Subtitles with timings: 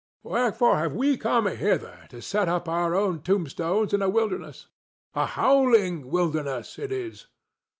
[0.23, 4.65] Wherefore have we come hither to set up our own tombstones in a wilderness?
[5.13, 7.27] A howling wilderness it is.